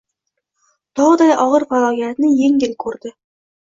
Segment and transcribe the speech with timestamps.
[1.01, 3.13] Tog‘day og‘ir falokatni yengil ko‘rdi